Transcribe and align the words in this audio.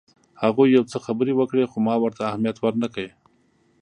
هغوی 0.43 0.67
یو 0.75 0.83
څه 0.91 0.97
خبرې 1.05 1.33
وکړې 1.35 1.65
خو 1.71 1.77
ما 1.87 1.95
ورته 1.99 2.21
اهمیت 2.29 2.57
ورنه 2.59 2.87
کړ. 2.93 3.07